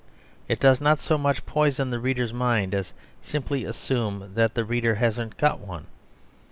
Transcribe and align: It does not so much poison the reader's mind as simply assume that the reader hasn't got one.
It 0.47 0.59
does 0.59 0.81
not 0.81 0.97
so 0.97 1.15
much 1.15 1.45
poison 1.45 1.91
the 1.91 1.99
reader's 1.99 2.33
mind 2.33 2.73
as 2.73 2.91
simply 3.21 3.65
assume 3.65 4.31
that 4.33 4.55
the 4.55 4.65
reader 4.65 4.95
hasn't 4.95 5.37
got 5.37 5.59
one. 5.59 5.85